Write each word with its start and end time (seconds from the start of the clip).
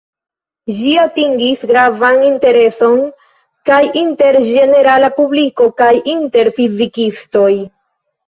Ĝi 0.77 0.93
atingis 1.01 1.59
gravan 1.71 2.21
intereson 2.29 3.03
kaj 3.69 3.81
inter 4.03 4.39
ĝenerala 4.47 5.11
publiko, 5.19 5.67
kaj 5.83 5.93
inter 6.17 6.51
fizikistoj. 6.59 7.53